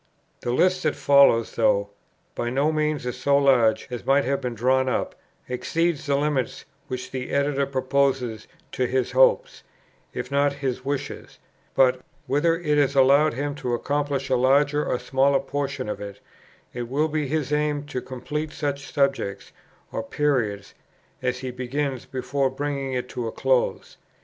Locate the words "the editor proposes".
7.11-8.47